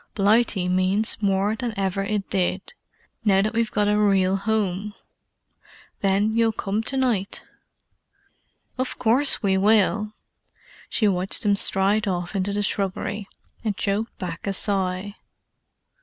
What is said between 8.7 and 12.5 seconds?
"Of course we will." She watched them stride off